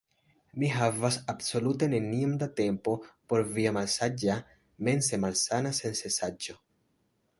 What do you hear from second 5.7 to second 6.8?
sensencaĵo.